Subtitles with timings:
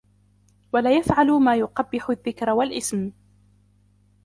[0.73, 3.11] وَلَا يَفْعَلَ مَا يُقَبِّحُ الذِّكْرَ وَالِاسْمَ